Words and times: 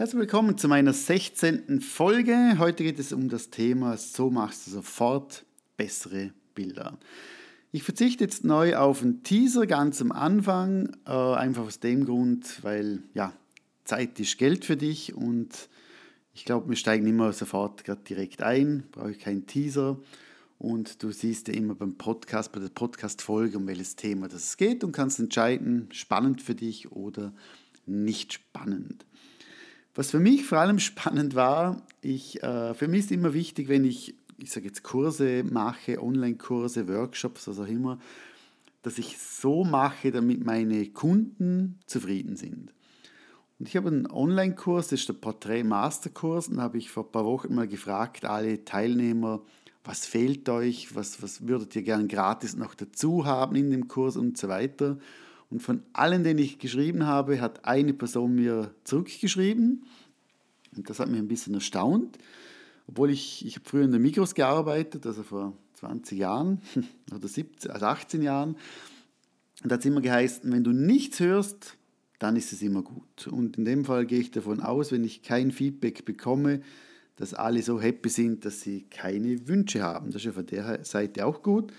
Herzlich 0.00 0.20
willkommen 0.20 0.56
zu 0.56 0.66
meiner 0.66 0.94
16. 0.94 1.82
Folge. 1.82 2.54
Heute 2.56 2.84
geht 2.84 2.98
es 2.98 3.12
um 3.12 3.28
das 3.28 3.50
Thema, 3.50 3.98
so 3.98 4.30
machst 4.30 4.66
du 4.66 4.70
sofort 4.70 5.44
bessere 5.76 6.32
Bilder. 6.54 6.98
Ich 7.70 7.82
verzichte 7.82 8.24
jetzt 8.24 8.42
neu 8.42 8.76
auf 8.76 9.02
einen 9.02 9.22
Teaser 9.24 9.66
ganz 9.66 10.00
am 10.00 10.10
Anfang, 10.10 10.96
äh, 11.06 11.10
einfach 11.10 11.64
aus 11.66 11.80
dem 11.80 12.06
Grund, 12.06 12.64
weil 12.64 13.02
ja, 13.12 13.34
Zeit 13.84 14.18
ist 14.18 14.38
Geld 14.38 14.64
für 14.64 14.78
dich 14.78 15.12
und 15.12 15.68
ich 16.32 16.46
glaube, 16.46 16.70
wir 16.70 16.76
steigen 16.76 17.06
immer 17.06 17.34
sofort 17.34 17.84
gerade 17.84 18.00
direkt 18.00 18.42
ein, 18.42 18.84
brauche 18.92 19.10
ich 19.10 19.18
keinen 19.18 19.46
Teaser. 19.46 19.98
Und 20.56 21.02
du 21.02 21.12
siehst 21.12 21.48
ja 21.48 21.52
immer 21.52 21.74
beim 21.74 21.96
Podcast, 21.96 22.52
bei 22.52 22.60
der 22.60 22.70
Podcast-Folge, 22.70 23.58
um 23.58 23.66
welches 23.66 23.96
Thema 23.96 24.28
das 24.28 24.56
geht 24.56 24.82
und 24.82 24.92
kannst 24.92 25.20
entscheiden, 25.20 25.88
spannend 25.92 26.40
für 26.40 26.54
dich 26.54 26.90
oder 26.90 27.34
nicht 27.84 28.32
spannend. 28.32 29.04
Was 30.00 30.12
für 30.12 30.18
mich 30.18 30.46
vor 30.46 30.56
allem 30.56 30.78
spannend 30.78 31.34
war, 31.34 31.82
ich, 32.00 32.42
äh, 32.42 32.72
für 32.72 32.88
mich 32.88 33.00
ist 33.00 33.12
immer 33.12 33.34
wichtig, 33.34 33.68
wenn 33.68 33.84
ich, 33.84 34.14
ich 34.38 34.50
sage 34.50 34.64
jetzt 34.64 34.82
Kurse 34.82 35.44
mache, 35.44 36.02
Online-Kurse, 36.02 36.88
Workshops, 36.88 37.46
was 37.46 37.58
auch 37.58 37.66
immer, 37.66 37.98
dass 38.80 38.96
ich 38.96 39.18
so 39.18 39.62
mache, 39.62 40.10
damit 40.10 40.42
meine 40.42 40.86
Kunden 40.86 41.78
zufrieden 41.84 42.36
sind. 42.36 42.72
Und 43.58 43.68
ich 43.68 43.76
habe 43.76 43.88
einen 43.88 44.10
Online-Kurs, 44.10 44.88
das 44.88 45.00
ist 45.00 45.08
der 45.10 45.12
Portrait 45.12 45.66
Masterkurs, 45.66 46.48
und 46.48 46.56
da 46.56 46.62
habe 46.62 46.78
ich 46.78 46.90
vor 46.90 47.04
ein 47.04 47.12
paar 47.12 47.26
Wochen 47.26 47.54
mal 47.54 47.68
gefragt, 47.68 48.24
alle 48.24 48.64
Teilnehmer, 48.64 49.42
was 49.84 50.06
fehlt 50.06 50.48
euch, 50.48 50.94
was, 50.94 51.22
was 51.22 51.46
würdet 51.46 51.76
ihr 51.76 51.82
gern 51.82 52.08
gratis 52.08 52.56
noch 52.56 52.74
dazu 52.74 53.26
haben 53.26 53.54
in 53.54 53.70
dem 53.70 53.86
Kurs 53.86 54.16
und 54.16 54.38
so 54.38 54.48
weiter. 54.48 54.96
Und 55.50 55.60
von 55.60 55.82
allen, 55.92 56.22
denen 56.22 56.38
ich 56.38 56.58
geschrieben 56.58 57.06
habe, 57.06 57.40
hat 57.40 57.64
eine 57.64 57.92
Person 57.92 58.34
mir 58.34 58.72
zurückgeschrieben. 58.84 59.84
Und 60.76 60.88
das 60.88 61.00
hat 61.00 61.08
mich 61.08 61.18
ein 61.18 61.28
bisschen 61.28 61.54
erstaunt. 61.54 62.18
Obwohl 62.86 63.10
ich, 63.10 63.44
ich 63.44 63.56
habe 63.56 63.68
früher 63.68 63.84
in 63.84 63.90
der 63.90 64.00
Mikros 64.00 64.34
gearbeitet, 64.34 65.06
also 65.06 65.22
vor 65.22 65.56
20 65.74 66.18
Jahren 66.18 66.60
oder 67.14 67.26
17, 67.26 67.70
also 67.70 67.86
18 67.86 68.22
Jahren. 68.22 68.56
Und 69.62 69.70
da 69.70 69.74
hat 69.74 69.80
es 69.80 69.86
immer 69.86 70.00
geheißen, 70.00 70.50
wenn 70.52 70.64
du 70.64 70.72
nichts 70.72 71.20
hörst, 71.20 71.76
dann 72.18 72.36
ist 72.36 72.52
es 72.52 72.62
immer 72.62 72.82
gut. 72.82 73.26
Und 73.26 73.58
in 73.58 73.64
dem 73.64 73.84
Fall 73.84 74.06
gehe 74.06 74.20
ich 74.20 74.30
davon 74.30 74.60
aus, 74.60 74.92
wenn 74.92 75.04
ich 75.04 75.22
kein 75.22 75.50
Feedback 75.50 76.04
bekomme, 76.04 76.60
dass 77.16 77.34
alle 77.34 77.62
so 77.62 77.80
happy 77.80 78.08
sind, 78.08 78.44
dass 78.44 78.60
sie 78.60 78.82
keine 78.88 79.48
Wünsche 79.48 79.82
haben. 79.82 80.06
Das 80.06 80.16
ist 80.16 80.26
ja 80.26 80.32
von 80.32 80.46
der 80.46 80.84
Seite 80.84 81.26
auch 81.26 81.42
gut. 81.42 81.72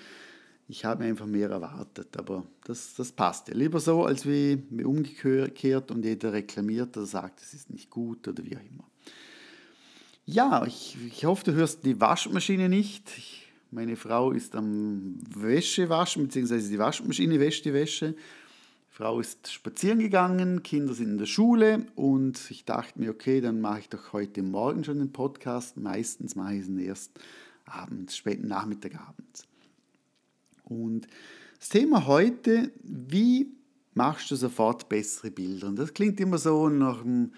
Ich 0.72 0.86
habe 0.86 1.04
einfach 1.04 1.26
mehr 1.26 1.50
erwartet, 1.50 2.16
aber 2.16 2.46
das, 2.64 2.94
das 2.96 3.12
passt 3.12 3.50
ja. 3.50 3.54
Lieber 3.54 3.82
so, 3.82 4.06
als 4.06 4.26
wie, 4.26 4.64
wie 4.70 4.86
umgekehrt 4.86 5.92
und 5.92 6.06
jeder 6.06 6.32
reklamiert 6.32 6.96
oder 6.96 7.06
sagt, 7.06 7.42
es 7.42 7.54
ist 7.54 7.70
nicht 7.70 7.90
gut 7.90 8.26
oder 8.30 8.42
wie 8.46 8.56
auch 8.56 8.62
immer. 8.62 8.86
Ja, 10.26 10.66
ich, 10.66 10.98
ich 11.06 11.26
hoffe, 11.26 11.44
du 11.44 11.52
hörst 11.52 11.84
die 11.84 12.00
Waschmaschine 12.00 12.70
nicht. 12.70 13.04
Ich, 13.18 13.52
meine 13.70 13.98
Frau 13.98 14.32
ist 14.32 14.56
am 14.56 15.20
Wäsche 15.36 15.90
waschen, 15.90 16.24
beziehungsweise 16.28 16.70
die 16.70 16.80
Waschmaschine 16.80 17.38
wäscht 17.38 17.66
die 17.66 17.74
Wäsche. 17.74 18.14
Die 18.14 18.96
Frau 18.96 19.20
ist 19.20 19.52
spazieren 19.52 20.00
gegangen, 20.00 20.64
Kinder 20.64 20.94
sind 20.94 21.10
in 21.10 21.18
der 21.18 21.26
Schule 21.26 21.86
und 21.96 22.50
ich 22.50 22.64
dachte 22.64 22.98
mir, 22.98 23.10
okay, 23.10 23.42
dann 23.42 23.60
mache 23.60 23.80
ich 23.80 23.90
doch 23.90 24.14
heute 24.14 24.42
Morgen 24.42 24.86
schon 24.86 25.00
den 25.00 25.12
Podcast. 25.12 25.76
Meistens 25.76 26.38
mache 26.38 26.56
ich 26.56 26.62
es 26.62 26.70
erst 26.70 27.20
abends, 27.66 28.16
späten 28.16 28.48
Nachmittag 28.48 28.96
abends. 28.96 29.51
Und 30.72 31.08
das 31.60 31.70
Thema 31.70 32.08
heute, 32.08 32.72
wie 32.82 33.52
machst 33.94 34.32
du 34.32 34.36
sofort 34.36 34.88
bessere 34.88 35.30
Bilder? 35.30 35.68
Und 35.68 35.78
das 35.78 35.94
klingt 35.94 36.20
immer 36.20 36.38
so 36.38 36.70
nach 36.70 37.02
einem 37.02 37.34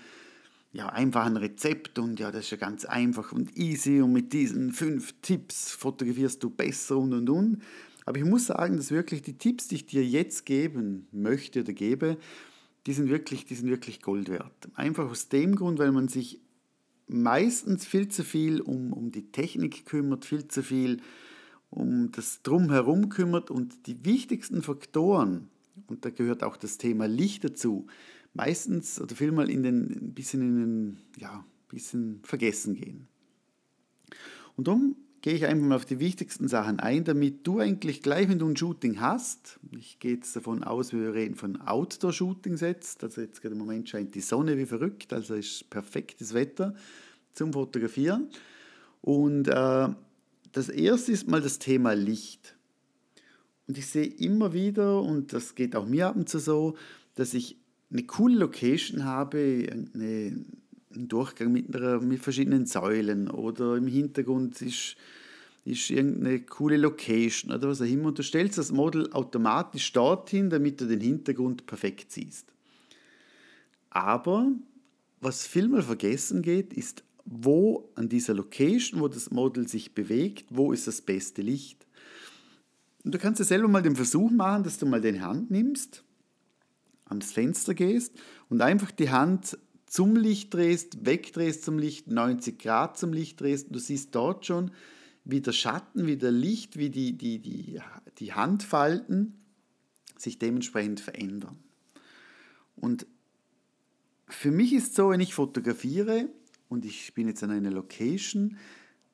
ja, 0.71 0.87
einfachen 0.89 1.37
Rezept 1.37 1.99
und 1.99 2.19
ja, 2.19 2.31
das 2.31 2.45
ist 2.45 2.51
ja 2.51 2.57
ganz 2.57 2.85
einfach 2.85 3.31
und 3.31 3.57
easy 3.57 4.01
und 4.01 4.13
mit 4.13 4.33
diesen 4.33 4.71
fünf 4.71 5.13
Tipps 5.21 5.71
fotografierst 5.71 6.41
du 6.43 6.49
besser 6.49 6.97
und 6.97 7.13
und 7.13 7.29
und. 7.29 7.61
Aber 8.05 8.17
ich 8.17 8.25
muss 8.25 8.47
sagen, 8.47 8.77
dass 8.77 8.91
wirklich 8.91 9.21
die 9.21 9.37
Tipps, 9.37 9.67
die 9.67 9.75
ich 9.75 9.85
dir 9.85 10.03
jetzt 10.03 10.45
geben 10.45 11.07
möchte 11.11 11.61
oder 11.61 11.73
gebe, 11.73 12.17
die 12.85 12.93
sind 12.93 13.09
wirklich, 13.09 13.45
die 13.45 13.55
sind 13.55 13.69
wirklich 13.69 14.01
Gold 14.01 14.29
wert. 14.29 14.69
Einfach 14.75 15.09
aus 15.09 15.29
dem 15.29 15.55
Grund, 15.55 15.79
weil 15.79 15.91
man 15.91 16.07
sich 16.07 16.41
meistens 17.07 17.85
viel 17.85 18.09
zu 18.09 18.23
viel 18.23 18.61
um, 18.61 18.93
um 18.93 19.11
die 19.11 19.31
Technik 19.31 19.85
kümmert, 19.85 20.25
viel 20.25 20.47
zu 20.47 20.63
viel 20.63 21.01
um 21.73 22.11
das 22.11 22.41
Drumherum 22.41 23.09
kümmert 23.09 23.51
und 23.51 23.87
die 23.87 24.05
wichtigsten 24.05 24.61
Faktoren, 24.61 25.49
und 25.87 26.05
da 26.05 26.09
gehört 26.09 26.43
auch 26.43 26.57
das 26.57 26.77
Thema 26.77 27.07
Licht 27.07 27.43
dazu, 27.43 27.87
meistens 28.33 29.01
oder 29.01 29.15
vielmal 29.15 29.49
in 29.49 29.63
den, 29.63 29.91
ein 29.91 30.13
bisschen 30.13 30.41
in 30.41 30.55
den, 30.57 30.97
ja, 31.17 31.45
bisschen 31.67 32.19
vergessen 32.23 32.75
gehen. 32.75 33.07
Und 34.55 34.67
darum 34.67 34.95
gehe 35.21 35.33
ich 35.33 35.45
einfach 35.45 35.65
mal 35.65 35.75
auf 35.75 35.85
die 35.85 35.99
wichtigsten 35.99 36.47
Sachen 36.47 36.79
ein, 36.79 37.03
damit 37.05 37.47
du 37.47 37.59
eigentlich 37.59 38.01
gleich, 38.01 38.29
wenn 38.29 38.39
du 38.39 38.47
ein 38.47 38.57
Shooting 38.57 38.99
hast, 38.99 39.59
ich 39.71 39.97
gehe 39.99 40.15
jetzt 40.15 40.35
davon 40.35 40.63
aus, 40.63 40.93
wir 40.93 41.13
reden 41.13 41.35
von 41.35 41.59
Outdoor-Shootings 41.61 42.61
jetzt, 42.61 43.03
also 43.03 43.21
jetzt 43.21 43.41
gerade 43.41 43.53
im 43.53 43.59
Moment 43.59 43.89
scheint 43.89 44.13
die 44.15 44.21
Sonne 44.21 44.57
wie 44.57 44.65
verrückt, 44.65 45.13
also 45.13 45.33
ist 45.33 45.69
perfektes 45.69 46.33
Wetter 46.33 46.75
zum 47.33 47.53
Fotografieren. 47.53 48.29
Und 49.01 49.47
äh, 49.47 49.87
das 50.53 50.69
erste 50.69 51.11
ist 51.11 51.27
mal 51.27 51.41
das 51.41 51.59
Thema 51.59 51.93
Licht. 51.93 52.55
Und 53.67 53.77
ich 53.77 53.87
sehe 53.87 54.05
immer 54.05 54.53
wieder, 54.53 55.01
und 55.01 55.33
das 55.33 55.55
geht 55.55 55.75
auch 55.75 55.85
mir 55.85 56.07
ab 56.07 56.15
und 56.15 56.29
zu 56.29 56.39
so, 56.39 56.75
dass 57.15 57.33
ich 57.33 57.57
eine 57.91 58.03
coole 58.03 58.35
Location 58.37 59.03
habe, 59.03 59.67
eine, 59.69 60.45
einen 60.93 61.07
Durchgang 61.07 61.51
mit, 61.51 61.75
einer, 61.75 61.99
mit 62.01 62.19
verschiedenen 62.19 62.65
Säulen 62.65 63.29
oder 63.29 63.77
im 63.77 63.87
Hintergrund 63.87 64.61
ist, 64.61 64.95
ist 65.65 65.89
irgendeine 65.89 66.41
coole 66.41 66.77
Location 66.77 67.51
oder 67.51 67.69
was 67.69 67.81
auch 67.81 67.85
immer. 67.85 68.09
Und 68.09 68.19
du 68.19 68.23
stellst 68.23 68.57
das 68.57 68.71
Model 68.71 69.11
automatisch 69.11 69.91
dorthin, 69.93 70.49
damit 70.49 70.81
du 70.81 70.85
den 70.85 71.01
Hintergrund 71.01 71.65
perfekt 71.65 72.11
siehst. 72.11 72.47
Aber 73.89 74.51
was 75.21 75.47
vielmal 75.47 75.83
vergessen 75.83 76.41
geht, 76.41 76.73
ist 76.73 77.03
wo 77.39 77.89
an 77.95 78.09
dieser 78.09 78.33
Location, 78.33 79.01
wo 79.01 79.07
das 79.07 79.31
Model 79.31 79.67
sich 79.67 79.93
bewegt, 79.93 80.45
wo 80.49 80.71
ist 80.71 80.87
das 80.87 81.01
beste 81.01 81.41
Licht. 81.41 81.85
Und 83.03 83.13
du 83.13 83.19
kannst 83.19 83.39
ja 83.39 83.45
selber 83.45 83.67
mal 83.67 83.81
den 83.81 83.95
Versuch 83.95 84.31
machen, 84.31 84.63
dass 84.63 84.77
du 84.77 84.85
mal 84.85 85.01
deine 85.01 85.21
Hand 85.21 85.51
nimmst, 85.51 86.03
ans 87.05 87.31
Fenster 87.31 87.73
gehst 87.73 88.13
und 88.49 88.61
einfach 88.61 88.91
die 88.91 89.09
Hand 89.09 89.57
zum 89.85 90.15
Licht 90.15 90.53
drehst, 90.53 91.05
wegdrehst 91.05 91.63
zum 91.63 91.77
Licht, 91.77 92.07
90 92.07 92.57
Grad 92.59 92.97
zum 92.97 93.13
Licht 93.13 93.39
drehst. 93.41 93.67
Du 93.69 93.79
siehst 93.79 94.15
dort 94.15 94.45
schon, 94.45 94.71
wie 95.25 95.41
der 95.41 95.51
Schatten, 95.51 96.07
wie 96.07 96.17
der 96.17 96.31
Licht, 96.31 96.77
wie 96.77 96.89
die, 96.89 97.17
die, 97.17 97.39
die, 97.39 97.79
die 98.17 98.33
Handfalten 98.33 99.35
sich 100.17 100.39
dementsprechend 100.39 100.99
verändern. 100.99 101.57
Und 102.75 103.05
für 104.27 104.51
mich 104.51 104.73
ist 104.73 104.95
so, 104.95 105.09
wenn 105.09 105.19
ich 105.19 105.33
fotografiere, 105.33 106.29
und 106.73 106.85
ich 106.85 107.13
bin 107.13 107.27
jetzt 107.27 107.43
an 107.43 107.51
einer 107.51 107.69
Location, 107.69 108.57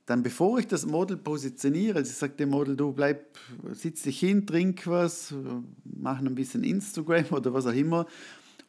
dann 0.05 0.23
bevor 0.23 0.57
ich 0.57 0.65
das 0.65 0.85
Model 0.85 1.17
positioniere, 1.17 1.97
also 1.97 2.09
ich 2.09 2.17
sage 2.17 2.33
dem 2.33 2.49
Model, 2.49 2.75
du 2.75 2.93
bleib, 2.93 3.37
sitz 3.73 4.01
dich 4.01 4.19
hin, 4.19 4.47
trink 4.47 4.87
was, 4.87 5.35
mach 5.83 6.19
ein 6.19 6.33
bisschen 6.33 6.63
Instagram 6.63 7.25
oder 7.31 7.53
was 7.53 7.67
auch 7.67 7.73
immer. 7.73 8.07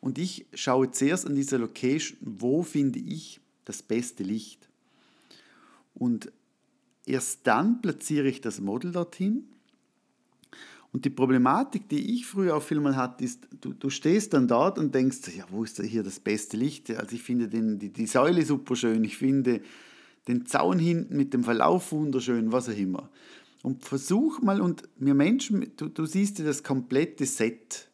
Und 0.01 0.19
ich 0.19 0.47
schaue 0.55 0.91
zuerst 0.91 1.27
an 1.27 1.35
dieser 1.35 1.59
Location, 1.59 2.19
wo 2.21 2.63
finde 2.63 2.99
ich 2.99 3.41
das 3.65 3.83
beste 3.83 4.23
Licht. 4.23 4.69
Und 5.95 6.33
erst 7.07 7.47
dann 7.47 7.81
platziere 7.81 8.29
ich 8.29 8.41
das 8.41 8.61
Model 8.61 8.93
dorthin 8.93 9.45
und 10.93 11.05
die 11.05 11.11
Problematik, 11.11 11.89
die 11.89 12.15
ich 12.15 12.27
früher 12.27 12.61
viel 12.61 12.81
mal 12.81 12.97
hatte, 12.97 13.25
ist, 13.25 13.47
du, 13.61 13.73
du 13.73 13.91
stehst 13.91 14.35
dann 14.35 14.49
dort 14.49 14.79
und 14.79 14.95
denkst, 14.95 15.19
ja, 15.37 15.45
wo 15.51 15.63
ist 15.63 15.81
hier 15.81 16.03
das 16.03 16.19
beste 16.19 16.57
Licht? 16.57 16.91
Also 16.91 17.15
ich 17.15 17.23
finde 17.23 17.49
den, 17.49 17.79
die, 17.79 17.93
die 17.93 18.07
Säule 18.07 18.45
super 18.45 18.75
schön, 18.75 19.05
ich 19.05 19.17
finde 19.17 19.61
den 20.27 20.47
Zaun 20.47 20.79
hinten 20.79 21.17
mit 21.17 21.33
dem 21.33 21.45
Verlauf 21.45 21.93
wunderschön, 21.93 22.51
was 22.51 22.69
auch 22.69 22.77
immer. 22.77 23.09
Und 23.63 23.85
versuch 23.85 24.41
mal, 24.43 24.61
und 24.61 24.89
wir 24.97 25.15
Menschen, 25.15 25.73
du, 25.77 25.89
du 25.89 26.07
siehst 26.07 26.39
ja 26.39 26.45
das 26.45 26.63
komplette 26.63 27.27
Set. 27.27 27.89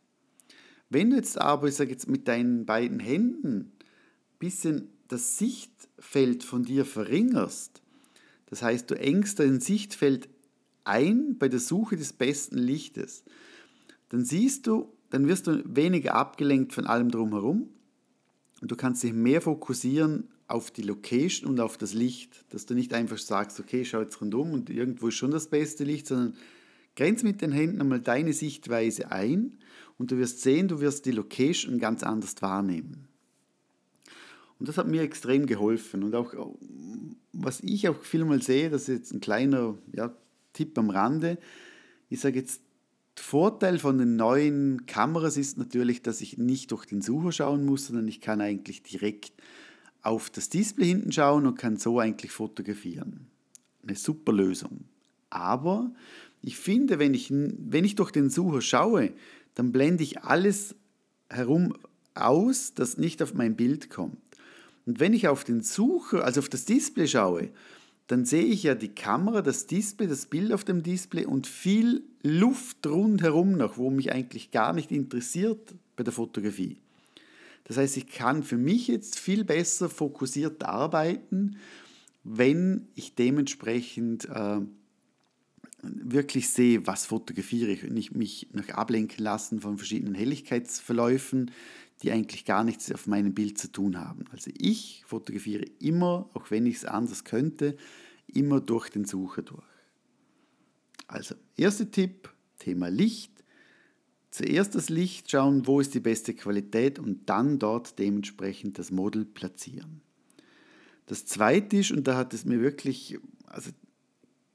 Wenn 0.89 1.11
du 1.11 1.17
jetzt 1.17 1.39
aber, 1.39 1.69
ich 1.69 1.75
sage 1.75 1.91
jetzt 1.91 2.09
mit 2.09 2.29
deinen 2.29 2.65
beiden 2.65 3.01
Händen, 3.01 3.57
ein 3.57 4.39
bisschen 4.39 4.89
das 5.09 5.37
Sichtfeld 5.39 6.45
von 6.45 6.65
dir 6.65 6.85
verringerst, 6.85 7.83
das 8.47 8.63
heißt, 8.63 8.91
du 8.91 8.95
engst 8.95 9.41
dein 9.41 9.61
Sichtfeld 9.61 10.29
ein 10.87 11.37
bei 11.39 11.49
der 11.49 11.61
Suche 11.61 11.97
des 11.97 12.13
besten 12.13 12.59
Lichtes, 12.59 13.25
dann 14.09 14.25
siehst 14.25 14.67
du, 14.67 14.93
dann 15.11 15.27
wirst 15.27 15.47
du 15.47 15.63
weniger 15.67 16.15
abgelenkt 16.15 16.73
von 16.73 16.87
allem 16.87 17.11
drumherum 17.11 17.69
und 18.61 18.71
du 18.71 18.77
kannst 18.77 19.03
dich 19.03 19.13
mehr 19.13 19.41
fokussieren 19.41 20.29
auf 20.49 20.71
die 20.71 20.83
Location 20.83 21.51
und 21.51 21.61
auf 21.61 21.77
das 21.77 21.93
Licht, 21.93 22.45
dass 22.51 22.67
du 22.67 22.75
nicht 22.75 22.95
einfach 22.95 23.19
sagst, 23.19 23.59
okay, 23.59 23.85
schau 23.85 24.01
jetzt 24.01 24.21
rundum 24.21 24.53
und 24.53 24.71
irgendwo 24.71 25.09
ist 25.09 25.15
schon 25.15 25.33
das 25.33 25.49
beste 25.49 25.85
Licht, 25.85 26.07
sondern 26.07 26.35
grenz 26.95 27.23
mit 27.23 27.43
den 27.43 27.53
Händen 27.53 27.81
einmal 27.81 28.01
deine 28.01 28.33
Sichtweise 28.33 29.11
ein 29.11 29.57
und 29.99 30.11
du 30.11 30.19
wirst 30.19 30.43
sehen, 30.43 30.69
du 30.69 30.81
wirst 30.81 31.07
die 31.07 31.11
Location 31.11 31.79
ganz 31.79 32.03
anders 32.03 32.35
wahrnehmen. 32.41 33.09
Und 34.59 34.69
das 34.69 34.79
hat 34.79 34.87
mir 34.87 35.03
extrem 35.03 35.47
geholfen. 35.47 36.03
Und 36.03 36.15
auch, 36.15 36.33
was 37.33 37.61
ich 37.61 37.89
auch 37.89 38.01
viel 38.03 38.25
mal 38.25 38.41
sehe, 38.41 38.71
das 38.71 38.83
ist 38.83 38.89
jetzt 38.89 39.13
ein 39.13 39.21
kleiner 39.21 39.77
ja, 39.93 40.15
Tipp 40.57 40.79
am 40.79 40.91
Rande. 40.91 41.39
Ich 42.09 42.21
sage 42.21 42.39
jetzt, 42.39 42.63
der 43.17 43.25
Vorteil 43.25 43.79
von 43.79 43.99
den 43.99 44.17
neuen 44.17 44.87
Kameras 44.87 45.37
ist 45.37 45.59
natürlich, 45.59 46.03
dass 46.03 46.21
ich 46.21 46.39
nicht 46.39 46.71
durch 46.71 46.85
den 46.85 47.03
Sucher 47.03 47.33
schauen 47.33 47.65
muss, 47.65 47.87
sondern 47.87 48.09
ich 48.09 48.21
kann 48.21 48.41
eigentlich 48.41 48.83
direkt 48.83 49.33
auf 50.03 50.31
das 50.31 50.49
Display 50.49 50.87
hinten 50.87 51.13
schauen 51.13 51.47
und 51.47 51.59
kann 51.59 51.77
so 51.77 51.99
eigentlich 51.99 52.31
fotografieren. 52.31 53.27
Eine 53.83 53.97
super 53.97 54.33
Lösung. 54.33 54.85
Aber 55.31 55.93
ich 56.43 56.57
finde, 56.57 56.99
wenn 56.99 57.15
ich, 57.15 57.31
wenn 57.31 57.85
ich 57.85 57.95
durch 57.95 58.11
den 58.11 58.31
Sucher 58.31 58.61
schaue, 58.61 59.13
dann 59.55 59.73
blende 59.73 60.05
ich 60.05 60.23
alles 60.23 60.77
herum 61.29 61.75
aus, 62.15 62.75
das 62.75 62.99
nicht 62.99 63.23
auf 63.23 63.35
mein 63.35 63.57
Bild 63.57 63.91
kommt. 63.91 64.19
Und 64.85 65.01
wenn 65.01 65.13
ich 65.13 65.27
auf 65.27 65.43
den 65.43 65.63
Sucher, 65.63 66.25
also 66.25 66.41
auf 66.41 66.49
das 66.49 66.65
Display 66.65 67.09
schaue, 67.09 67.51
dann 68.07 68.25
sehe 68.25 68.45
ich 68.45 68.63
ja 68.63 68.75
die 68.75 68.95
Kamera, 68.95 69.43
das 69.43 69.67
Display, 69.67 70.07
das 70.07 70.27
Bild 70.27 70.53
auf 70.53 70.65
dem 70.65 70.83
Display 70.83 71.25
und 71.25 71.47
viel 71.47 72.05
Luft 72.23 72.87
rundherum 72.87 73.53
noch, 73.53 73.79
wo 73.79 73.91
mich 73.91 74.13
eigentlich 74.13 74.51
gar 74.51 74.73
nicht 74.73 74.93
interessiert 74.93 75.75
bei 75.97 76.05
der 76.05 76.13
Fotografie. 76.13 76.77
Das 77.65 77.79
heißt, 77.79 77.97
ich 77.97 78.07
kann 78.07 78.45
für 78.45 78.59
mich 78.59 78.87
jetzt 78.87 79.19
viel 79.19 79.45
besser 79.45 79.89
fokussiert 79.89 80.63
arbeiten, 80.63 81.57
wenn 82.23 82.87
ich 82.95 83.15
dementsprechend 83.15 84.29
äh, 84.29 84.61
wirklich 85.83 86.49
sehe, 86.51 86.87
was 86.87 87.07
fotografiere 87.07 87.71
ich 87.71 87.85
und 87.85 87.93
nicht 87.93 88.15
mich 88.15 88.49
noch 88.53 88.69
ablenken 88.69 89.23
lassen 89.23 89.61
von 89.61 89.79
verschiedenen 89.79 90.15
Helligkeitsverläufen, 90.15 91.51
die 92.03 92.13
eigentlich 92.13 92.45
gar 92.45 92.65
nichts 92.65 92.93
auf 92.93 93.07
meinem 93.07 93.35
Bild 93.35 93.59
zu 93.59 93.73
tun 93.73 93.99
haben. 93.99 94.25
Also 94.31 94.51
ich 94.57 95.03
fotografiere 95.07 95.65
immer, 95.81 96.29
auch 96.35 96.51
wenn 96.51 96.67
ich 96.67 96.77
es 96.77 96.85
anders 96.85 97.25
könnte, 97.25 97.77
immer 98.27 98.61
durch 98.61 98.91
den 98.91 99.05
Sucher 99.05 99.43
durch. 99.43 99.65
Also, 101.09 101.37
erster 101.57 101.91
Tipp, 101.91 102.33
Thema 102.59 102.89
Licht. 102.89 103.33
Zuerst 104.31 104.75
das 104.75 104.89
Licht 104.89 105.31
schauen, 105.31 105.67
wo 105.67 105.81
ist 105.81 105.95
die 105.95 106.01
beste 106.01 106.35
Qualität 106.35 106.99
und 106.99 107.29
dann 107.29 107.59
dort 107.59 107.99
dementsprechend 107.99 108.79
das 108.79 108.91
Model 108.91 109.25
platzieren. 109.25 110.03
Das 111.07 111.25
zweite 111.25 111.77
ist, 111.79 111.93
und 111.93 112.07
da 112.07 112.17
hat 112.17 112.35
es 112.35 112.45
mir 112.45 112.61
wirklich, 112.61 113.19
also 113.47 113.71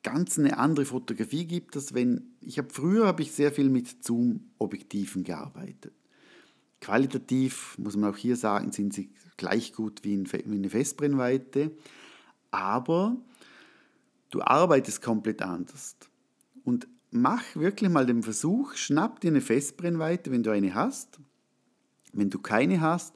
ganz 0.03 0.37
eine 0.37 0.57
andere 0.57 0.85
Fotografie 0.85 1.45
gibt 1.45 1.75
es, 1.75 1.93
wenn, 1.93 2.33
ich 2.41 2.57
habe 2.57 2.69
früher 2.71 3.07
habe 3.07 3.23
ich 3.23 3.31
sehr 3.31 3.51
viel 3.51 3.69
mit 3.69 4.03
Zoom-Objektiven 4.03 5.23
gearbeitet. 5.23 5.93
Qualitativ, 6.81 7.77
muss 7.77 7.95
man 7.95 8.11
auch 8.11 8.17
hier 8.17 8.35
sagen, 8.35 8.71
sind 8.71 8.93
sie 8.93 9.11
gleich 9.37 9.73
gut 9.73 10.03
wie 10.03 10.13
eine 10.13 10.69
Festbrennweite, 10.69 11.71
aber 12.49 13.15
du 14.31 14.41
arbeitest 14.41 15.01
komplett 15.01 15.41
anders. 15.41 15.95
Und 16.63 16.87
mach 17.11 17.43
wirklich 17.55 17.89
mal 17.89 18.05
den 18.05 18.23
Versuch, 18.23 18.73
schnapp 18.73 19.19
dir 19.19 19.29
eine 19.29 19.41
Festbrennweite, 19.41 20.31
wenn 20.31 20.43
du 20.43 20.51
eine 20.51 20.73
hast. 20.73 21.19
Wenn 22.13 22.29
du 22.29 22.39
keine 22.39 22.81
hast, 22.81 23.15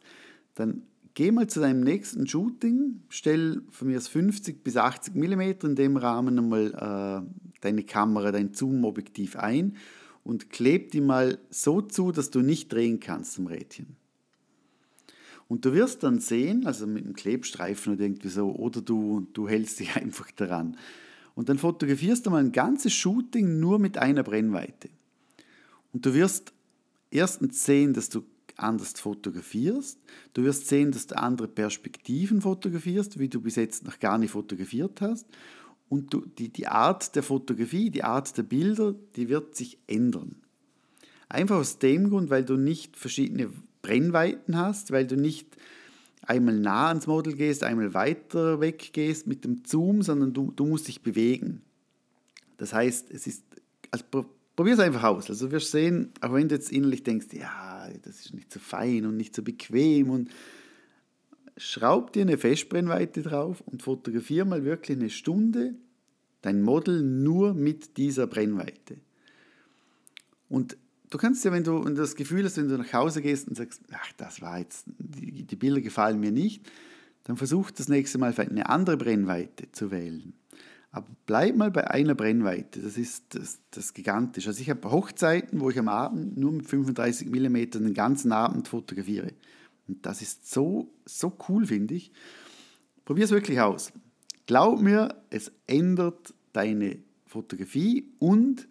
dann 0.54 0.84
geh 1.16 1.32
mal 1.32 1.48
zu 1.48 1.60
deinem 1.60 1.82
nächsten 1.82 2.28
Shooting, 2.28 3.02
stell 3.10 3.64
von 3.72 3.88
mir 3.88 3.98
aus 3.98 4.08
50 4.08 4.64
bis 4.64 4.78
80 4.78 5.16
mm 5.16 5.42
in 5.64 5.76
dem 5.76 5.98
Rahmen 5.98 6.38
einmal 6.38 7.26
äh, 7.26 7.60
deine 7.62 7.84
Kamera, 7.84 8.32
dein 8.32 8.54
Zoom-Objektiv 8.54 9.36
ein 9.38 9.76
und 10.26 10.50
kleb 10.50 10.92
die 10.92 11.02
mal 11.02 11.38
so 11.52 11.82
zu, 11.82 12.12
dass 12.12 12.32
du 12.32 12.42
nicht 12.42 12.74
drehen 12.74 13.00
kannst 13.00 13.40
am 13.40 13.48
Rädchen. 13.48 13.96
Und 15.48 15.64
du 15.64 15.74
wirst 15.74 16.02
dann 16.02 16.20
sehen, 16.20 16.66
also 16.66 16.88
mit 16.88 17.06
einem 17.06 17.14
Klebstreifen 17.14 17.94
oder 17.94 18.04
irgendwie 18.04 18.30
so, 18.30 18.52
oder 18.52 18.82
du, 18.82 19.28
du 19.32 19.48
hältst 19.48 19.80
dich 19.80 19.96
einfach 19.96 20.30
daran. 20.32 20.78
Und 21.36 21.48
dann 21.50 21.60
fotografierst 21.60 22.26
du 22.26 22.32
mal 22.32 22.44
ein 22.44 22.52
ganzes 22.52 22.94
Shooting 22.94 23.60
nur 23.60 23.78
mit 23.78 24.00
einer 24.00 24.24
Brennweite. 24.24 24.90
Und 25.94 26.06
du 26.06 26.14
wirst 26.16 26.54
erstens 27.12 27.64
sehen, 27.64 27.94
dass 27.94 28.10
du 28.10 28.24
anders 28.58 28.94
fotografierst. 28.94 30.00
Du 30.34 30.44
wirst 30.44 30.68
sehen, 30.68 30.92
dass 30.92 31.06
du 31.08 31.18
andere 31.18 31.48
Perspektiven 31.48 32.42
fotografierst, 32.42 33.20
wie 33.20 33.30
du 33.30 33.42
bis 33.42 33.58
jetzt 33.58 33.86
noch 33.86 34.00
gar 34.00 34.18
nicht 34.18 34.32
fotografiert 34.32 35.02
hast. 35.02 35.28
Und 35.90 36.14
du, 36.14 36.26
die, 36.26 36.50
die 36.50 36.68
Art 36.68 37.16
der 37.16 37.24
Fotografie, 37.24 37.90
die 37.90 38.04
Art 38.04 38.36
der 38.38 38.44
Bilder, 38.44 38.96
die 39.16 39.30
wird 39.30 39.56
sich 39.56 39.78
ändern. 39.88 40.36
Einfach 41.30 41.58
aus 41.58 41.80
dem 41.80 42.10
Grund, 42.10 42.30
weil 42.30 42.44
du 42.44 42.56
nicht 42.56 42.98
verschiedene 42.98 43.50
Brennweiten 43.82 44.58
hast, 44.58 44.92
weil 44.92 45.06
du 45.06 45.16
nicht 45.16 45.48
einmal 46.24 46.58
nah 46.58 46.88
ans 46.88 47.08
Model 47.08 47.34
gehst, 47.34 47.64
einmal 47.64 47.94
weiter 47.94 48.60
weg 48.60 48.92
gehst 48.94 49.28
mit 49.28 49.44
dem 49.44 49.64
Zoom, 49.66 50.02
sondern 50.02 50.34
du, 50.34 50.52
du 50.56 50.66
musst 50.66 50.88
dich 50.88 51.02
bewegen. 51.02 51.62
Das 52.58 52.74
heißt, 52.74 53.12
es 53.12 53.28
ist, 53.28 53.44
also 53.92 54.06
probier 54.56 54.74
es 54.74 54.80
einfach 54.80 55.04
aus. 55.04 55.30
Also 55.30 55.52
wirst 55.52 55.72
sehen, 55.72 56.12
auch 56.22 56.34
wenn 56.34 56.48
du 56.50 56.56
jetzt 56.56 56.72
innerlich 56.72 57.04
denkst, 57.04 57.28
ja, 57.34 57.90
das 58.04 58.22
ist 58.22 58.34
nicht 58.34 58.52
so 58.52 58.60
fein 58.60 59.06
und 59.06 59.18
nicht 59.18 59.36
so 59.36 59.44
bequem 59.44 60.10
und 60.10 60.30
schraub 61.58 62.14
dir 62.14 62.24
eine 62.24 62.38
Festbrennweite 62.38 63.22
drauf 63.22 63.62
und 63.66 63.84
fotografiere 63.84 64.46
mal 64.46 64.66
wirklich 64.66 64.98
eine 64.98 65.10
Stunde 65.10 65.76
dein 66.42 66.62
Model 66.62 67.02
nur 67.02 67.54
mit 67.54 67.98
dieser 67.98 68.28
Brennweite. 68.28 68.98
Und 70.48 70.78
du 71.10 71.18
kannst 71.18 71.44
ja, 71.44 71.52
wenn 71.52 71.64
du, 71.64 71.84
das 71.90 72.16
Gefühl 72.16 72.46
hast, 72.46 72.58
wenn 72.58 72.70
du 72.70 72.78
nach 72.78 72.94
Hause 72.94 73.22
gehst 73.22 73.48
und 73.48 73.56
sagst, 73.56 73.82
ach, 73.92 74.12
das 74.18 74.42
war 74.42 74.60
jetzt, 74.60 74.86
die, 75.00 75.44
die 75.44 75.56
Bilder 75.56 75.82
gefallen 75.82 76.20
mir 76.20 76.32
nicht, 76.32 76.70
dann 77.24 77.38
versuch 77.38 77.72
das 77.72 77.90
nächste 77.90 78.20
Mal 78.20 78.34
eine 78.38 78.70
andere 78.70 78.98
Brennweite 78.98 79.72
zu 79.72 79.90
wählen. 79.90 80.34
Aber 80.92 81.08
bleib 81.26 81.58
mal 81.58 81.72
bei 81.72 81.90
einer 81.90 82.16
Brennweite, 82.16 82.80
das 82.80 82.98
ist 82.98 83.36
das, 83.36 83.60
das 83.72 83.94
gigantisch. 83.94 84.48
Also 84.48 84.62
ich 84.62 84.70
habe 84.70 84.90
Hochzeiten, 84.90 85.60
wo 85.60 85.70
ich 85.70 85.80
am 85.80 85.90
Abend 85.90 86.38
nur 86.38 86.54
mit 86.54 86.68
35 86.68 87.30
mm 87.30 87.72
den 87.72 87.94
ganzen 87.94 88.32
Abend 88.32 88.68
fotografiere. 88.68 89.34
Und 89.88 90.06
das 90.06 90.22
ist 90.22 90.52
so, 90.52 90.92
so 91.06 91.36
cool, 91.48 91.66
finde 91.66 91.96
ich. 91.96 92.12
Probier 93.04 93.26
es 93.26 93.32
wirklich 93.32 93.60
aus. 93.62 93.92
Glaub 94.48 94.82
mir, 94.82 95.16
es 95.30 95.52
ändert 95.68 96.34
deine 96.54 96.98
Fotografie 97.26 98.06
und 98.20 98.68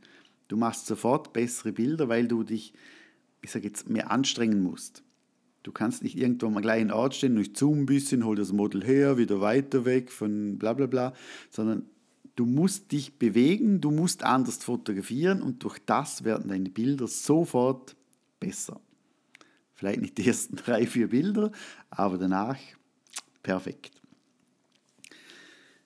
du 0.48 0.56
machst 0.56 0.86
sofort 0.86 1.32
bessere 1.32 1.72
Bilder, 1.72 2.08
weil 2.08 2.28
du 2.28 2.42
dich, 2.42 2.72
ich 3.42 3.50
sage 3.50 3.66
jetzt, 3.66 3.88
mehr 3.88 4.10
anstrengen 4.10 4.62
musst. 4.62 5.02
Du 5.62 5.72
kannst 5.72 6.02
nicht 6.02 6.16
irgendwo 6.16 6.46
am 6.46 6.60
gleichen 6.60 6.90
Ort 6.90 7.14
stehen 7.14 7.36
und 7.36 7.40
ich 7.40 7.56
zoome 7.56 7.82
ein 7.82 7.86
bisschen, 7.86 8.24
hol 8.24 8.36
das 8.36 8.52
Model 8.52 8.84
her, 8.84 9.16
wieder 9.16 9.40
weiter 9.40 9.84
weg 9.84 10.12
von 10.12 10.58
bla 10.58 10.74
bla 10.74 10.86
bla, 10.86 11.14
sondern 11.50 11.86
du 12.36 12.44
musst 12.44 12.92
dich 12.92 13.18
bewegen, 13.18 13.80
du 13.80 13.90
musst 13.90 14.24
anders 14.24 14.58
fotografieren 14.58 15.42
und 15.42 15.64
durch 15.64 15.78
das 15.86 16.24
werden 16.24 16.48
deine 16.48 16.68
Bilder 16.68 17.06
sofort 17.06 17.96
besser. 18.40 18.80
Vielleicht 19.84 20.00
nicht 20.00 20.16
die 20.16 20.26
ersten 20.26 20.56
drei, 20.56 20.86
vier 20.86 21.08
Bilder, 21.08 21.52
aber 21.90 22.16
danach 22.16 22.56
perfekt. 23.42 24.00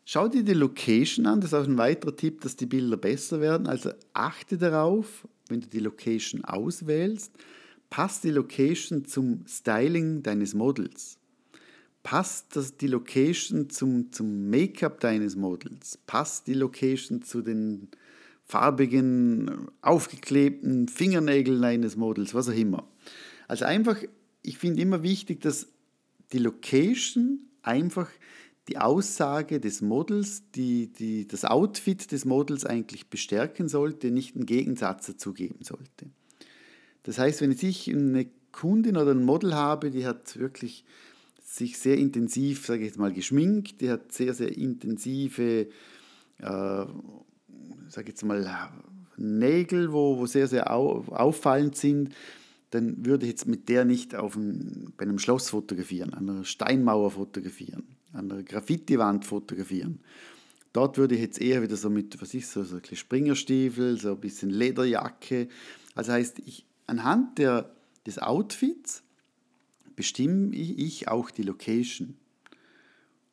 Schau 0.05 0.29
dir 0.29 0.45
die 0.45 0.53
Location 0.53 1.27
an, 1.27 1.41
das 1.41 1.51
ist 1.51 1.59
auch 1.59 1.65
ein 1.65 1.79
weiterer 1.79 2.15
Tipp, 2.15 2.43
dass 2.43 2.55
die 2.55 2.67
Bilder 2.67 2.97
besser 2.97 3.41
werden. 3.41 3.67
Also 3.67 3.91
achte 4.13 4.57
darauf, 4.57 5.27
wenn 5.49 5.63
du 5.63 5.67
die 5.67 5.81
Location 5.81 6.45
auswählst, 6.45 7.33
passt 7.91 8.23
die 8.23 8.31
Location 8.31 9.05
zum 9.05 9.45
Styling 9.49 10.23
deines 10.23 10.55
Models. 10.55 11.19
Passt 12.05 12.55
das 12.55 12.77
die 12.77 12.87
Location 12.87 13.69
zum, 13.69 14.13
zum 14.13 14.49
Make-up 14.49 15.01
deines 15.01 15.35
Models? 15.35 15.99
Passt 16.07 16.47
die 16.47 16.55
Location 16.55 17.23
zu 17.23 17.43
den 17.43 17.89
farbigen, 18.45 19.67
aufgeklebten 19.83 20.89
Fingernägeln 20.89 21.61
deines 21.61 21.97
Models, 21.97 22.33
was 22.33 22.49
auch 22.49 22.55
immer. 22.55 22.89
Also 23.49 23.65
einfach, 23.65 23.97
ich 24.43 24.59
finde 24.59 24.81
immer 24.83 25.03
wichtig, 25.03 25.41
dass 25.41 25.67
die 26.33 26.39
Location 26.39 27.41
einfach 27.63 28.09
die 28.69 28.79
Aussage 28.79 29.61
des 29.61 29.81
Models, 29.81 30.43
die, 30.55 30.93
die, 30.93 31.27
das 31.27 31.47
Outfit 31.47 32.13
des 32.13 32.27
Models 32.27 32.67
eigentlich 32.67 33.09
bestärken 33.09 33.69
sollte, 33.69 34.11
nicht 34.11 34.37
einen 34.37 34.45
Gegensatz 34.45 35.07
dazu 35.07 35.33
geben 35.33 35.65
sollte. 35.65 36.11
Das 37.05 37.19
heißt, 37.19 37.41
wenn 37.41 37.53
ich 37.53 37.89
eine 37.89 38.27
Kundin 38.53 38.99
oder 38.99 39.13
ein 39.13 39.25
Model 39.25 39.55
habe, 39.55 39.91
die 39.91 40.07
hat 40.07 40.39
wirklich 40.39 40.85
sich 41.43 41.79
sehr 41.79 41.97
intensiv, 41.97 42.67
sage 42.67 42.81
ich 42.81 42.89
jetzt 42.89 42.99
mal, 42.99 43.13
geschminkt, 43.13 43.81
die 43.81 43.89
hat 43.89 44.13
sehr, 44.13 44.35
sehr 44.35 44.55
intensive, 44.55 45.69
äh, 46.39 46.45
sage 46.45 46.93
ich 48.03 48.09
jetzt 48.09 48.25
mal, 48.25 48.71
Nägel, 49.17 49.93
wo, 49.93 50.19
wo 50.19 50.27
sehr, 50.27 50.47
sehr 50.47 50.71
au, 50.71 51.05
auffallend 51.09 51.77
sind, 51.77 52.15
dann 52.71 53.07
würde 53.07 53.27
ich 53.27 53.31
jetzt 53.31 53.47
mit 53.47 53.69
der 53.69 53.85
nicht 53.85 54.15
auf 54.15 54.37
ein, 54.37 54.93
bei 54.97 55.05
einem 55.05 55.19
Schloss 55.19 55.51
fotografieren, 55.51 56.13
an 56.15 56.29
einer 56.29 56.45
Steinmauer 56.45 57.11
fotografieren, 57.11 57.85
an 58.13 58.31
einer 58.31 58.43
Graffiti-Wand 58.43 59.25
fotografieren. 59.25 60.01
Dort 60.73 60.99
würde 60.99 61.15
ich 61.15 61.21
jetzt 61.23 61.41
eher 61.41 61.63
wieder 61.63 61.77
so 61.77 61.89
mit, 61.89 62.21
was 62.21 62.35
ist 62.35 62.53
so, 62.53 62.63
so 62.63 62.77
ein 62.77 62.97
Springerstiefel, 62.97 63.99
so 63.99 64.13
ein 64.13 64.21
bisschen 64.21 64.51
Lederjacke. 64.51 65.49
Also 65.95 66.13
heißt, 66.13 66.41
ich 66.45 66.67
anhand 66.87 67.39
der, 67.39 67.75
des 68.07 68.19
Outfits 68.19 69.03
bestimme 69.97 70.55
ich 70.55 71.09
auch 71.09 71.31
die 71.31 71.43
Location. 71.43 72.17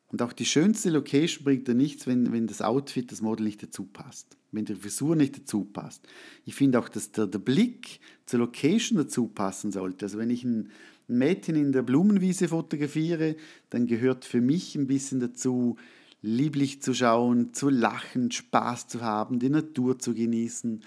Und 0.08 0.22
auch 0.22 0.32
die 0.32 0.46
schönste 0.46 0.90
Location 0.90 1.44
bringt 1.44 1.68
dir 1.68 1.74
nichts, 1.74 2.06
wenn, 2.06 2.32
wenn 2.32 2.46
das 2.46 2.62
Outfit, 2.62 3.12
das 3.12 3.20
Model 3.20 3.44
nicht 3.44 3.62
dazu 3.62 3.84
passt, 3.84 4.36
wenn 4.56 4.64
die 4.64 4.74
Frisur 4.74 5.14
nicht 5.14 5.38
dazu 5.38 5.64
passt. 5.64 6.06
Ich 6.44 6.54
finde 6.54 6.78
auch, 6.78 6.88
dass 6.88 7.12
der, 7.12 7.26
der 7.26 7.38
Blick 7.38 8.00
zur 8.26 8.40
Location 8.40 8.98
dazu 8.98 9.28
passen 9.28 9.70
sollte. 9.70 10.06
Also 10.06 10.18
wenn 10.18 10.30
ich 10.30 10.42
ein, 10.42 10.70
Mädchen 11.08 11.56
in 11.56 11.72
der 11.72 11.82
Blumenwiese 11.82 12.48
fotografiere, 12.48 13.36
dann 13.70 13.86
gehört 13.86 14.24
für 14.24 14.40
mich 14.40 14.74
ein 14.74 14.86
bisschen 14.86 15.20
dazu, 15.20 15.76
lieblich 16.22 16.82
zu 16.82 16.94
schauen, 16.94 17.54
zu 17.54 17.68
lachen, 17.68 18.30
Spaß 18.30 18.88
zu 18.88 19.02
haben, 19.02 19.38
die 19.38 19.48
Natur 19.48 19.98
zu 19.98 20.14
genießen 20.14 20.82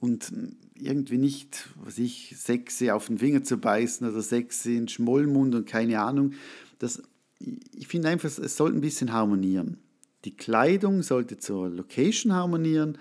und 0.00 0.32
irgendwie 0.74 1.18
nicht, 1.18 1.68
was 1.84 1.98
ich, 1.98 2.34
sexy 2.36 2.90
auf 2.90 3.06
den 3.06 3.18
Finger 3.18 3.44
zu 3.44 3.58
beißen 3.58 4.08
oder 4.08 4.22
sexy 4.22 4.76
in 4.76 4.88
Schmollmund 4.88 5.54
und 5.54 5.66
keine 5.66 6.00
Ahnung. 6.00 6.32
Das, 6.78 7.02
ich 7.38 7.86
finde 7.86 8.08
einfach, 8.08 8.30
es 8.38 8.56
sollte 8.56 8.78
ein 8.78 8.80
bisschen 8.80 9.12
harmonieren. 9.12 9.78
Die 10.24 10.36
Kleidung 10.36 11.02
sollte 11.02 11.38
zur 11.38 11.68
Location 11.70 12.32
harmonieren, 12.32 12.98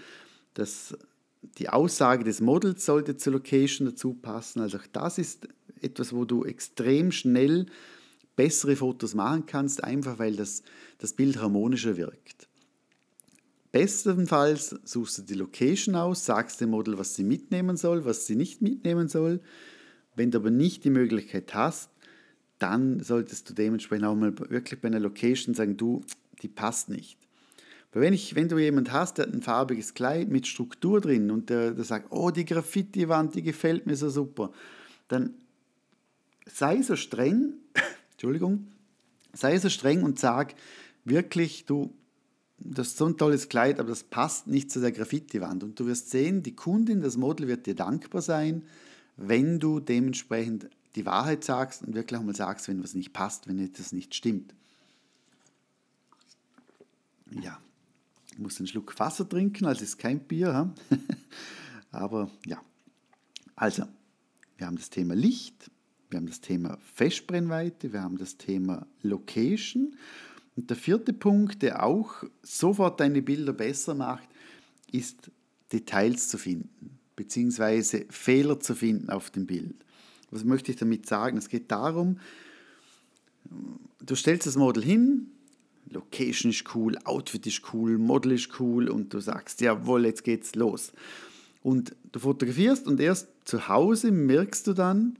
das, 0.53 0.97
die 1.57 1.69
Aussage 1.69 2.23
des 2.23 2.41
Models 2.41 2.85
sollte 2.85 3.17
zur 3.17 3.33
Location 3.33 3.87
dazu 3.87 4.13
passen. 4.13 4.61
Also 4.61 4.77
auch 4.77 4.87
das 4.91 5.17
ist 5.17 5.47
etwas, 5.81 6.13
wo 6.13 6.25
du 6.25 6.45
extrem 6.45 7.11
schnell 7.11 7.65
bessere 8.35 8.75
Fotos 8.75 9.15
machen 9.15 9.45
kannst, 9.45 9.83
einfach 9.83 10.19
weil 10.19 10.35
das, 10.35 10.63
das 10.97 11.13
Bild 11.13 11.41
harmonischer 11.41 11.97
wirkt. 11.97 12.47
Bestenfalls 13.71 14.75
suchst 14.83 15.19
du 15.19 15.21
die 15.23 15.35
Location 15.35 15.95
aus, 15.95 16.25
sagst 16.25 16.59
dem 16.59 16.71
Model, 16.71 16.97
was 16.97 17.15
sie 17.15 17.23
mitnehmen 17.23 17.77
soll, 17.77 18.05
was 18.05 18.25
sie 18.25 18.35
nicht 18.35 18.61
mitnehmen 18.61 19.07
soll. 19.09 19.41
Wenn 20.15 20.31
du 20.31 20.39
aber 20.39 20.51
nicht 20.51 20.83
die 20.85 20.89
Möglichkeit 20.89 21.53
hast, 21.53 21.91
dann 22.57 22.99
solltest 22.99 23.49
du 23.49 23.53
dementsprechend 23.53 24.05
auch 24.05 24.15
mal 24.15 24.37
wirklich 24.49 24.81
bei 24.81 24.87
einer 24.87 24.99
Location 24.99 25.53
sagen, 25.53 25.77
du, 25.77 26.01
die 26.41 26.47
passt 26.47 26.89
nicht. 26.89 27.17
Weil 27.91 28.03
wenn, 28.03 28.13
ich, 28.13 28.35
wenn 28.35 28.49
du 28.49 28.57
jemanden 28.57 28.93
hast, 28.93 29.17
der 29.17 29.25
hat 29.25 29.33
ein 29.33 29.41
farbiges 29.41 29.93
Kleid 29.93 30.29
mit 30.29 30.45
Struktur 30.45 31.01
drin 31.01 31.31
und 31.31 31.49
der, 31.49 31.71
der 31.71 31.83
sagt, 31.83 32.11
oh, 32.11 32.29
die 32.29 32.45
Graffiti-Wand, 32.45 33.35
die 33.35 33.41
gefällt 33.41 33.87
mir 33.87 33.95
so 33.95 34.09
super, 34.09 34.51
dann 35.07 35.33
sei 36.45 36.81
so 36.81 36.95
streng, 36.95 37.53
Entschuldigung, 38.11 38.67
sei 39.33 39.57
so 39.57 39.69
streng 39.69 40.03
und 40.03 40.19
sag 40.19 40.53
wirklich, 41.03 41.65
du, 41.65 41.93
das 42.59 42.89
ist 42.89 42.97
so 42.97 43.05
ein 43.07 43.17
tolles 43.17 43.49
Kleid, 43.49 43.79
aber 43.79 43.89
das 43.89 44.03
passt 44.03 44.47
nicht 44.47 44.71
zu 44.71 44.81
der 44.81 44.91
Graffiti-Wand. 44.91 45.63
Und 45.63 45.79
du 45.79 45.87
wirst 45.87 46.11
sehen, 46.11 46.43
die 46.43 46.55
Kundin, 46.55 47.01
das 47.01 47.17
Model 47.17 47.47
wird 47.47 47.65
dir 47.65 47.75
dankbar 47.75 48.21
sein, 48.21 48.63
wenn 49.17 49.59
du 49.59 49.79
dementsprechend 49.79 50.69
die 50.95 51.05
Wahrheit 51.05 51.43
sagst 51.43 51.83
und 51.83 51.95
wirklich 51.95 52.19
auch 52.19 52.23
mal 52.23 52.35
sagst, 52.35 52.67
wenn 52.67 52.83
was 52.83 52.93
nicht 52.93 53.13
passt, 53.13 53.47
wenn 53.47 53.59
etwas 53.59 53.91
nicht 53.91 54.15
stimmt. 54.15 54.53
Ja, 57.31 57.59
ich 58.31 58.38
muss 58.49 58.59
einen 58.59 58.65
Schluck 58.65 58.99
Wasser 58.99 59.29
trinken, 59.29 59.65
also 59.65 59.83
ist 59.83 59.99
kein 59.99 60.21
Bier. 60.21 60.73
aber 61.91 62.31
ja, 62.47 62.59
also, 63.55 63.83
wir 64.57 64.65
haben 64.65 64.75
das 64.75 64.89
Thema 64.89 65.13
Licht, 65.13 65.69
wir 66.09 66.17
haben 66.17 66.25
das 66.25 66.41
Thema 66.41 66.79
Festbrennweite, 66.95 67.93
wir 67.93 68.01
haben 68.01 68.17
das 68.17 68.37
Thema 68.37 68.87
Location 69.03 69.95
und 70.55 70.67
der 70.67 70.77
vierte 70.77 71.13
Punkt, 71.13 71.61
der 71.61 71.83
auch 71.83 72.23
sofort 72.41 72.99
deine 72.99 73.21
Bilder 73.21 73.53
besser 73.53 73.93
macht, 73.93 74.27
ist 74.91 75.29
Details 75.71 76.27
zu 76.27 76.39
finden, 76.39 76.97
beziehungsweise 77.15 78.07
Fehler 78.09 78.59
zu 78.59 78.73
finden 78.73 79.11
auf 79.11 79.29
dem 79.29 79.45
Bild. 79.45 79.75
Was 80.31 80.43
möchte 80.43 80.71
ich 80.71 80.77
damit 80.79 81.05
sagen? 81.05 81.37
Es 81.37 81.49
geht 81.49 81.69
darum, 81.69 82.19
du 84.03 84.15
stellst 84.15 84.47
das 84.47 84.55
Model 84.55 84.83
hin, 84.83 85.27
Location 85.91 86.51
ist 86.51 86.75
cool, 86.75 86.97
Outfit 87.03 87.45
ist 87.47 87.73
cool, 87.73 87.97
Model 87.97 88.33
ist 88.33 88.59
cool 88.59 88.89
und 88.89 89.13
du 89.13 89.19
sagst, 89.19 89.61
jawohl, 89.61 90.05
jetzt 90.05 90.23
geht's 90.23 90.55
los. 90.55 90.91
Und 91.61 91.95
du 92.11 92.19
fotografierst 92.19 92.87
und 92.87 92.99
erst 92.99 93.27
zu 93.43 93.67
Hause 93.67 94.11
merkst 94.11 94.67
du 94.67 94.73
dann, 94.73 95.17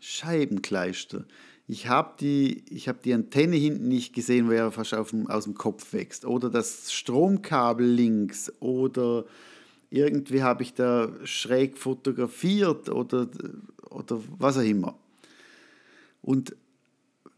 Scheibenkleister, 0.00 1.24
ich 1.68 1.88
habe 1.88 2.14
die, 2.20 2.64
hab 2.86 3.02
die 3.02 3.14
Antenne 3.14 3.56
hinten 3.56 3.88
nicht 3.88 4.14
gesehen, 4.14 4.48
wo 4.48 4.52
er 4.52 4.72
fast 4.72 4.92
dem, 4.92 5.28
aus 5.28 5.44
dem 5.44 5.54
Kopf 5.54 5.92
wächst. 5.92 6.24
Oder 6.24 6.50
das 6.50 6.92
Stromkabel 6.92 7.86
links. 7.86 8.52
Oder 8.60 9.24
irgendwie 9.88 10.42
habe 10.42 10.64
ich 10.64 10.74
da 10.74 11.10
schräg 11.24 11.78
fotografiert 11.78 12.88
oder, 12.88 13.28
oder 13.88 14.20
was 14.38 14.58
auch 14.58 14.62
immer. 14.62 14.98
Und 16.20 16.56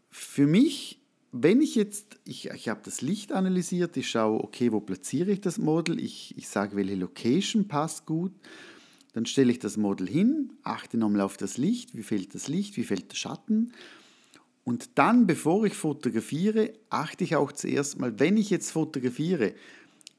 für 0.09 0.47
mich, 0.47 0.99
wenn 1.37 1.61
ich 1.61 1.75
jetzt, 1.75 2.17
ich, 2.23 2.49
ich 2.49 2.69
habe 2.69 2.79
das 2.83 3.01
Licht 3.01 3.33
analysiert, 3.33 3.97
ich 3.97 4.09
schaue, 4.09 4.41
okay, 4.41 4.71
wo 4.71 4.79
platziere 4.79 5.31
ich 5.31 5.41
das 5.41 5.57
Model, 5.57 5.99
ich, 5.99 6.33
ich 6.37 6.47
sage, 6.47 6.77
welche 6.77 6.95
Location 6.95 7.67
passt 7.67 8.05
gut, 8.05 8.31
dann 9.13 9.25
stelle 9.25 9.51
ich 9.51 9.59
das 9.59 9.75
Model 9.75 10.07
hin, 10.07 10.53
achte 10.63 10.97
nochmal 10.97 11.21
auf 11.21 11.35
das 11.35 11.57
Licht, 11.57 11.95
wie 11.95 12.03
fällt 12.03 12.35
das 12.35 12.47
Licht, 12.47 12.77
wie 12.77 12.83
fällt 12.83 13.11
der 13.11 13.17
Schatten. 13.17 13.73
Und 14.63 14.97
dann, 14.97 15.27
bevor 15.27 15.65
ich 15.65 15.73
fotografiere, 15.73 16.73
achte 16.89 17.23
ich 17.25 17.35
auch 17.35 17.51
zuerst 17.51 17.99
mal, 17.99 18.17
wenn 18.17 18.37
ich 18.37 18.49
jetzt 18.49 18.71
fotografiere, 18.71 19.53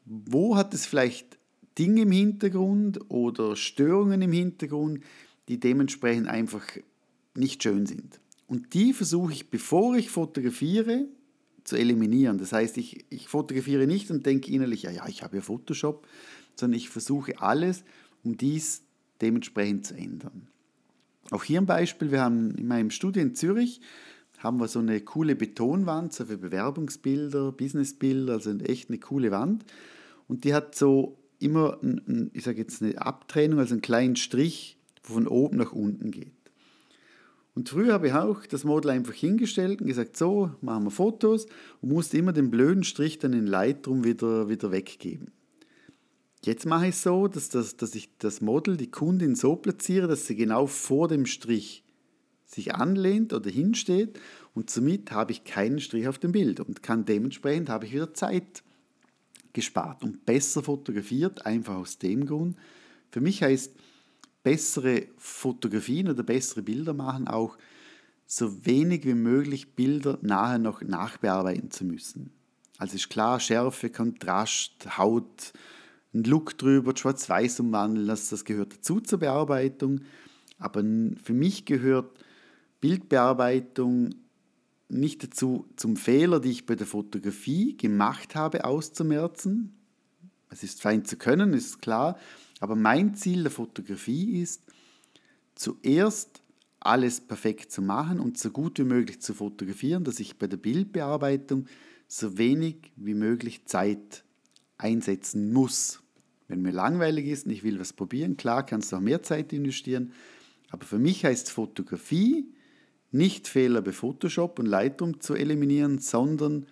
wo 0.05 0.57
hat 0.57 0.75
es 0.75 0.87
vielleicht 0.87 1.39
Dinge 1.79 2.03
im 2.03 2.13
Hintergrund 2.13 3.11
oder 3.11 3.57
Störungen 3.57 4.23
im 4.23 4.33
Hintergrund, 4.33 5.03
die 5.49 5.61
dementsprechend 5.61 6.29
einfach 6.29 6.65
nicht 7.35 7.63
schön 7.63 7.87
sind. 7.87 8.21
Und 8.47 8.75
die 8.75 8.93
versuche 8.93 9.33
ich, 9.33 9.51
bevor 9.51 9.97
ich 9.97 10.11
fotografiere, 10.11 11.07
zu 11.65 11.77
eliminieren. 11.77 12.39
Das 12.39 12.53
heißt, 12.53 12.79
ich, 12.79 13.05
ich 13.11 13.29
fotografiere 13.29 13.87
nicht 13.87 14.11
und 14.11 14.25
denke 14.25 14.51
innerlich, 14.53 14.83
ja, 14.83 14.91
ja, 14.91 15.09
ich 15.09 15.23
habe 15.23 15.37
ja 15.37 15.43
Photoshop, 15.43 16.07
sondern 16.55 16.79
ich 16.79 16.89
versuche 16.89 17.41
alles, 17.41 17.85
um 18.23 18.37
dies 18.37 18.83
dementsprechend 19.21 19.87
zu 19.87 19.95
ändern. 19.95 20.49
Auch 21.31 21.43
hier 21.43 21.61
ein 21.61 21.67
Beispiel, 21.67 22.13
wir 22.13 22.21
haben 22.21 22.53
in 22.53 22.69
meinem 22.69 22.91
Studio 22.91 23.21
in 23.23 23.35
Zürich, 23.35 23.81
haben 24.39 24.61
wir 24.61 24.69
so 24.69 24.79
eine 24.79 25.01
coole 25.01 25.35
Betonwand, 25.35 26.13
so 26.13 26.27
für 26.27 26.39
Bewerbungsbilder, 26.39 27.53
Businessbilder, 27.53 28.35
also 28.35 28.57
echt 28.59 28.91
eine 28.91 28.99
coole 28.99 29.31
Wand. 29.33 29.65
Und 30.29 30.45
die 30.45 30.55
hat 30.55 30.75
so 30.75 31.19
immer, 31.39 31.79
ein, 31.83 32.31
ich 32.33 32.45
sage 32.45 32.59
jetzt 32.59 32.83
eine 32.83 33.01
Abtrennung, 33.01 33.59
also 33.59 33.75
einen 33.75 33.83
kleinen 33.83 34.17
Strich, 34.17 34.79
der 35.03 35.15
von 35.15 35.27
oben 35.27 35.57
nach 35.57 35.73
unten 35.73 36.11
geht. 36.11 36.36
Und 37.57 37.71
früher 37.71 37.95
habe 37.95 38.09
ich 38.09 38.13
auch 38.13 38.45
das 38.45 38.65
Model 38.65 38.91
einfach 38.91 39.15
hingestellt 39.15 39.81
und 39.81 39.87
gesagt, 39.87 40.19
so, 40.19 40.51
machen 40.61 40.85
wir 40.85 40.91
Fotos 40.91 41.47
und 41.81 41.91
musste 41.91 42.19
immer 42.19 42.35
den 42.35 42.51
blöden 42.51 42.85
Strich 42.85 43.19
dann 43.19 43.33
in 43.33 43.47
Lightroom 43.47 44.05
wieder, 44.05 44.51
wieder 44.51 44.73
weggeben. 44.73 45.33
Jetzt 46.45 46.67
mache 46.67 46.89
ich 46.89 46.97
es 46.97 47.03
so, 47.03 47.29
dass, 47.29 47.49
das, 47.49 47.79
dass 47.79 47.95
ich 47.95 48.11
das 48.19 48.43
Model, 48.43 48.77
die 48.77 48.91
Kundin 48.91 49.35
so 49.35 49.57
platziere, 49.57 50.07
dass 50.07 50.27
sie 50.27 50.37
genau 50.37 50.67
vor 50.67 51.09
dem 51.09 51.25
Strich 51.25 51.83
sich 52.45 52.75
anlehnt 52.75 53.33
oder 53.33 53.49
hinsteht 53.49 54.21
und 54.53 54.69
somit 54.69 55.11
habe 55.11 55.33
ich 55.33 55.45
keinen 55.45 55.81
Strich 55.81 56.09
auf 56.09 56.19
dem 56.19 56.33
Bild 56.33 56.61
und 56.61 56.83
kann 56.83 57.07
dementsprechend 57.07 57.71
habe 57.71 57.87
ich 57.87 57.95
wieder 57.95 58.13
Zeit 58.13 58.63
gespart 59.55 60.05
und 60.05 60.27
besser 60.27 60.63
fotografiert, 60.63 61.47
einfach 61.47 61.77
aus 61.77 61.97
dem 61.97 62.27
Grund. 62.27 62.55
Für 63.11 63.23
mich 63.23 63.43
heißt 63.43 63.73
bessere 64.47 65.09
Fotografien 65.19 66.09
oder 66.09 66.23
bessere 66.23 66.63
Bilder 66.63 66.95
machen 66.95 67.27
auch 67.27 67.59
so 68.27 68.65
wenig 68.65 69.05
wie 69.05 69.15
möglich 69.15 69.75
Bilder 69.75 70.21
nachher 70.23 70.59
noch 70.59 70.83
nachbearbeiten 70.83 71.73
zu 71.73 71.85
müssen. 71.85 72.31
Also 72.79 72.95
ist 72.95 73.09
klar, 73.09 73.41
Schärfe, 73.41 73.91
Kontrast, 73.91 74.99
Haut, 74.99 75.53
ein 76.15 76.23
Look 76.23 76.57
drüber, 76.59 76.97
Schwarz-Weiß 76.97 77.59
umwandeln, 77.59 78.07
das, 78.07 78.29
das 78.29 78.45
gehört 78.45 78.75
dazu 78.75 79.01
zur 79.01 79.19
Bearbeitung. 79.19 80.03
Aber 80.61 80.81
für 81.25 81.35
mich 81.35 81.65
gehört 81.65 82.17
Bildbearbeitung 82.81 84.15
nicht 84.89 85.25
dazu, 85.25 85.67
zum 85.75 85.97
Fehler, 85.97 86.39
die 86.39 86.53
ich 86.53 86.67
bei 86.67 86.77
der 86.77 86.87
Fotografie 86.87 87.77
gemacht 87.77 88.37
habe, 88.37 88.65
auszumerzen. 88.65 89.77
Es 90.51 90.63
ist 90.63 90.81
fein 90.83 91.05
zu 91.05 91.17
können, 91.17 91.53
ist 91.53 91.83
klar, 91.83 92.17
aber 92.61 92.77
mein 92.77 93.15
Ziel 93.15 93.43
der 93.43 93.53
Fotografie 93.53 94.41
ist, 94.41 94.63
zuerst 95.55 96.43
alles 96.81 97.21
perfekt 97.21 97.73
zu 97.73 97.83
machen 97.83 98.21
und 98.21 98.39
so 98.39 98.51
gut 98.51 98.79
wie 98.79 98.85
möglich 98.85 99.21
zu 99.21 99.35
fotografieren, 99.35 100.05
dass 100.05 100.21
ich 100.21 100.39
bei 100.39 100.47
der 100.47 100.57
Bildbearbeitung 100.57 101.67
so 102.07 102.39
wenig 102.39 102.93
wie 102.97 103.15
möglich 103.15 103.65
Zeit 103.67 104.25
einsetzen 104.79 105.53
muss. 105.53 106.01
Wenn 106.49 106.63
mir 106.63 106.71
langweilig 106.71 107.27
ist 107.27 107.47
und 107.47 107.53
ich 107.53 107.65
will 107.65 107.81
was 107.81 107.93
probieren, 107.93 108.37
klar 108.37 108.65
kannst 108.65 108.93
du 108.93 108.97
auch 108.97 109.01
mehr 109.01 109.23
Zeit 109.23 109.53
investieren, 109.53 110.13
aber 110.71 110.85
für 110.85 110.99
mich 110.99 111.25
heißt 111.25 111.51
Fotografie, 111.51 112.53
nicht 113.11 113.49
Fehler 113.49 113.83
bei 113.83 113.93
Photoshop 113.93 114.59
und 114.59 114.67
Lightroom 114.67 115.21
zu 115.21 115.35
eliminieren, 115.35 115.99
sondern 115.99 116.67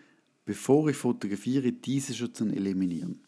bevor 0.44 0.88
ich 0.88 0.96
fotografiere, 0.96 1.72
diese 1.72 2.14
schon 2.14 2.34
zu 2.34 2.46
eliminieren. 2.46 3.24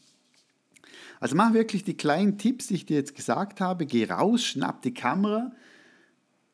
Also 1.21 1.37
mach 1.37 1.53
wirklich 1.55 1.85
die 1.85 1.97
kleinen 1.97 2.39
Tipps, 2.39 2.69
die 2.69 2.75
ich 2.75 2.87
dir 2.87 2.97
jetzt 2.97 3.15
gesagt 3.15 3.61
habe. 3.61 3.87
Geh 3.87 4.05
raus, 4.05 4.45
schnapp 4.45 4.83
die 4.83 4.95
Kamera 4.95 5.53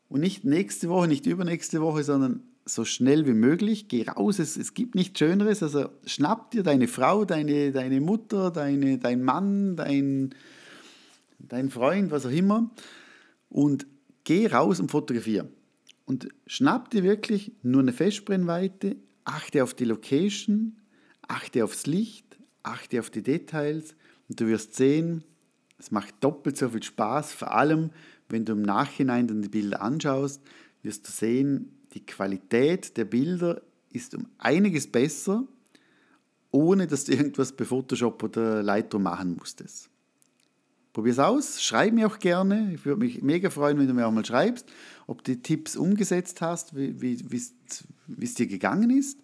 Und 0.08 0.20
nicht 0.20 0.44
nächste 0.44 0.88
Woche, 0.88 1.08
nicht 1.08 1.26
übernächste 1.26 1.80
Woche, 1.80 2.04
sondern 2.04 2.42
so 2.64 2.84
schnell 2.84 3.26
wie 3.26 3.34
möglich. 3.34 3.88
Geh 3.88 4.04
raus, 4.08 4.38
es, 4.38 4.56
es 4.56 4.74
gibt 4.74 4.94
nichts 4.94 5.18
Schöneres. 5.18 5.62
Also 5.62 5.88
schnapp 6.06 6.50
dir 6.52 6.62
deine 6.62 6.88
Frau, 6.88 7.24
deine, 7.24 7.72
deine 7.72 8.00
Mutter, 8.00 8.50
deine, 8.50 8.98
dein 8.98 9.22
Mann, 9.22 9.76
dein, 9.76 10.34
dein 11.38 11.70
Freund, 11.70 12.10
was 12.10 12.26
auch 12.26 12.30
immer. 12.30 12.70
Und 13.48 13.86
geh 14.24 14.46
raus 14.46 14.80
und 14.80 14.90
fotografiere. 14.90 15.48
Und 16.04 16.28
schnapp 16.46 16.90
dir 16.90 17.02
wirklich 17.02 17.52
nur 17.62 17.80
eine 17.80 17.92
Festbrennweite, 17.92 18.96
achte 19.24 19.62
auf 19.62 19.74
die 19.74 19.84
Location, 19.84 20.76
achte 21.26 21.64
aufs 21.64 21.86
Licht, 21.86 22.36
achte 22.62 23.00
auf 23.00 23.10
die 23.10 23.22
Details 23.22 23.94
und 24.32 24.40
du 24.40 24.46
wirst 24.46 24.76
sehen, 24.76 25.24
es 25.78 25.90
macht 25.90 26.14
doppelt 26.24 26.56
so 26.56 26.70
viel 26.70 26.82
Spaß, 26.82 27.34
vor 27.34 27.52
allem 27.52 27.90
wenn 28.30 28.46
du 28.46 28.54
im 28.54 28.62
Nachhinein 28.62 29.28
dann 29.28 29.42
die 29.42 29.50
Bilder 29.50 29.82
anschaust, 29.82 30.40
wirst 30.82 31.06
du 31.06 31.12
sehen, 31.12 31.78
die 31.92 32.06
Qualität 32.06 32.96
der 32.96 33.04
Bilder 33.04 33.60
ist 33.90 34.14
um 34.14 34.26
einiges 34.38 34.90
besser, 34.90 35.44
ohne 36.50 36.86
dass 36.86 37.04
du 37.04 37.12
irgendwas 37.12 37.52
bei 37.52 37.66
Photoshop 37.66 38.22
oder 38.22 38.62
Lightroom 38.62 39.02
machen 39.02 39.36
musstest. 39.36 39.90
Probier 40.94 41.12
es 41.12 41.18
aus, 41.18 41.62
schreib 41.62 41.92
mir 41.92 42.06
auch 42.06 42.18
gerne. 42.18 42.72
Ich 42.72 42.86
würde 42.86 43.00
mich 43.00 43.20
mega 43.20 43.50
freuen, 43.50 43.78
wenn 43.78 43.86
du 43.86 43.92
mir 43.92 44.06
auch 44.06 44.12
mal 44.12 44.24
schreibst, 44.24 44.64
ob 45.06 45.22
du 45.24 45.32
die 45.32 45.42
Tipps 45.42 45.76
umgesetzt 45.76 46.40
hast, 46.40 46.74
wie, 46.74 47.18
es 47.34 48.34
dir 48.34 48.46
gegangen 48.46 48.88
ist. 48.88 49.18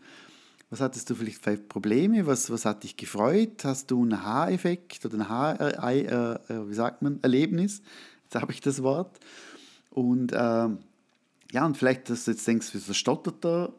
Was 0.70 0.80
hattest 0.80 1.08
du 1.08 1.14
vielleicht 1.14 1.42
für 1.42 1.56
Probleme? 1.56 2.26
Was, 2.26 2.50
was 2.50 2.64
hat 2.66 2.82
dich 2.82 2.96
gefreut? 2.96 3.64
Hast 3.64 3.90
du 3.90 4.02
einen 4.02 4.22
Haareffekt 4.22 5.04
oder 5.06 5.16
ein 5.16 5.28
Haar, 5.28 5.60
äh, 5.60 6.02
äh, 6.02 6.68
wie 6.68 6.74
sagt 6.74 7.00
man, 7.00 7.20
Erlebnis? 7.22 7.80
Jetzt 8.24 8.34
habe 8.34 8.52
ich 8.52 8.60
das 8.60 8.82
Wort. 8.82 9.18
Und 9.90 10.32
äh, 10.32 10.68
ja, 11.52 11.64
und 11.64 11.76
vielleicht, 11.78 12.10
dass 12.10 12.26
du 12.26 12.32
jetzt 12.32 12.46
denkst, 12.46 12.68
wieso 12.72 12.92
stottert 12.92 13.44
er 13.46 13.72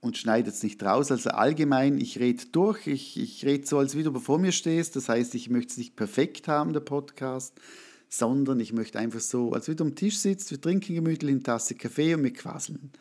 und 0.00 0.18
schneidet 0.18 0.54
es 0.54 0.62
nicht 0.62 0.82
raus. 0.82 1.10
Also 1.10 1.30
allgemein, 1.30 1.98
ich 1.98 2.18
rede 2.18 2.44
durch, 2.52 2.86
ich, 2.86 3.18
ich 3.18 3.44
rede 3.46 3.66
so, 3.66 3.78
als 3.78 3.96
wie 3.96 4.02
du 4.02 4.12
vor 4.20 4.38
mir 4.38 4.52
stehst. 4.52 4.96
Das 4.96 5.08
heißt, 5.08 5.34
ich 5.34 5.48
möchte 5.48 5.72
es 5.72 5.78
nicht 5.78 5.96
perfekt 5.96 6.46
haben, 6.46 6.74
der 6.74 6.80
Podcast, 6.80 7.54
sondern 8.10 8.60
ich 8.60 8.74
möchte 8.74 8.98
einfach 8.98 9.20
so, 9.20 9.52
als 9.52 9.68
wie 9.68 9.76
du 9.76 9.84
am 9.84 9.94
Tisch 9.94 10.18
sitzt, 10.18 10.50
wir 10.50 10.60
trinken 10.60 10.94
gemütlich 10.94 11.30
eine 11.30 11.42
Tasse 11.42 11.74
Kaffee 11.74 12.14
und 12.14 12.22
wir 12.24 12.32
quasseln. 12.34 12.92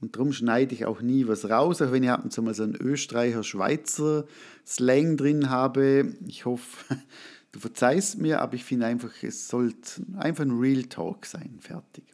Und 0.00 0.14
darum 0.14 0.32
schneide 0.32 0.74
ich 0.74 0.86
auch 0.86 1.00
nie 1.00 1.26
was 1.26 1.50
raus, 1.50 1.82
auch 1.82 1.90
wenn 1.90 2.04
ich 2.04 2.10
ab 2.10 2.22
und 2.22 2.32
zu 2.32 2.42
mal 2.42 2.54
so 2.54 2.62
einen 2.62 2.76
Österreicher-Schweizer 2.76 4.26
Slang 4.64 5.16
drin 5.16 5.50
habe. 5.50 6.14
Ich 6.26 6.44
hoffe, 6.44 6.96
du 7.52 7.58
verzeihst 7.58 8.18
mir, 8.18 8.40
aber 8.40 8.54
ich 8.54 8.64
finde 8.64 8.86
einfach, 8.86 9.10
es 9.22 9.48
sollte 9.48 10.02
einfach 10.16 10.44
ein 10.44 10.58
Real 10.58 10.84
Talk 10.84 11.26
sein. 11.26 11.58
Fertig. 11.60 12.04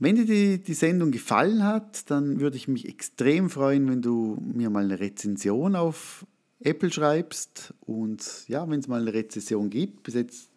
Wenn 0.00 0.16
dir 0.16 0.24
die, 0.24 0.60
die 0.60 0.74
Sendung 0.74 1.12
gefallen 1.12 1.62
hat, 1.62 2.10
dann 2.10 2.40
würde 2.40 2.56
ich 2.56 2.66
mich 2.66 2.88
extrem 2.88 3.48
freuen, 3.48 3.88
wenn 3.88 4.02
du 4.02 4.36
mir 4.40 4.68
mal 4.68 4.82
eine 4.82 4.98
Rezension 4.98 5.76
auf 5.76 6.26
Apple 6.58 6.90
schreibst. 6.90 7.72
Und 7.82 8.48
ja, 8.48 8.68
wenn 8.68 8.80
es 8.80 8.88
mal 8.88 9.00
eine 9.00 9.12
Rezension 9.12 9.70
gibt, 9.70 10.02
bis 10.02 10.14
jetzt 10.14 10.50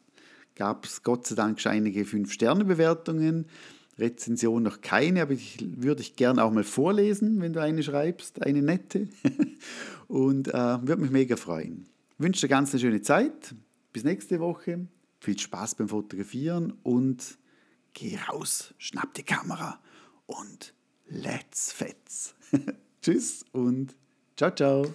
gab 0.56 0.86
es 0.86 1.04
Gott 1.04 1.28
sei 1.28 1.36
Dank 1.36 1.64
einige 1.68 2.06
5-Sterne-Bewertungen. 2.06 3.46
Rezension 3.98 4.64
noch 4.64 4.82
keine, 4.82 5.22
aber 5.22 5.34
ich 5.34 5.58
würde 5.78 6.02
ich 6.02 6.16
gerne 6.16 6.44
auch 6.44 6.52
mal 6.52 6.64
vorlesen, 6.64 7.40
wenn 7.42 7.54
du 7.54 7.62
eine 7.62 7.82
schreibst, 7.82 8.42
eine 8.42 8.62
nette. 8.62 9.08
Und 10.08 10.50
äh, 10.50 10.54
würde 10.54 11.02
mich 11.02 11.12
mega 11.12 11.36
freuen. 11.36 11.86
Ich 12.18 12.24
wünsche 12.24 12.42
dir 12.42 12.50
ganz 12.50 12.72
eine 12.72 12.80
schöne 12.80 13.02
Zeit. 13.02 13.56
Bis 13.94 14.04
nächste 14.04 14.40
Woche. 14.40 14.88
Viel 15.20 15.40
Spaß 15.40 15.76
beim 15.76 15.90
Fotografieren 15.90 16.74
und 16.84 17.38
geh 17.94 18.18
raus, 18.30 18.76
schnapp 18.78 19.14
die 19.16 19.24
Kamera 19.24 19.80
und 20.28 20.74
let's 21.08 21.72
fetz. 21.72 22.36
Tschüss 23.02 23.44
und 23.54 23.96
ciao, 24.36 24.52
ciao. 24.54 24.94